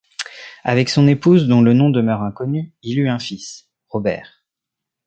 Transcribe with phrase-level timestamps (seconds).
[0.63, 4.43] Avec son épouse dont le nom demeure inconnu, il eut un fils, Robert.